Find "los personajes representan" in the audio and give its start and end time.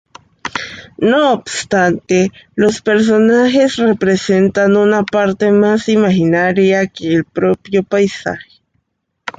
2.55-4.75